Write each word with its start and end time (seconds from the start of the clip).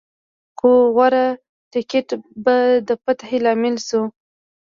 خو 0.57 0.71
غوره 0.95 1.25
تکتیک 1.71 2.07
به 2.43 2.55
د 2.87 2.89
فتحې 3.03 3.37
لامل 3.45 3.75
شو. 3.87 4.01